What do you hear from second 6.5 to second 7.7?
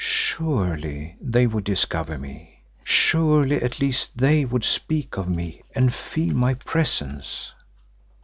presence.